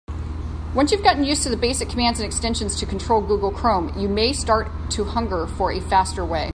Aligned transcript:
Once 0.73 0.91
you've 0.91 1.03
gotten 1.03 1.23
used 1.23 1.43
to 1.43 1.49
the 1.49 1.55
basic 1.55 1.87
commands 1.87 2.19
and 2.19 2.25
extensions 2.25 2.75
to 2.75 2.87
control 2.87 3.21
Google 3.21 3.51
Chrome, 3.51 3.93
you 3.99 4.09
may 4.09 4.33
start 4.33 4.67
to 4.89 5.03
hunger 5.03 5.45
for 5.45 5.71
a 5.71 5.79
faster 5.79 6.25
way. 6.25 6.49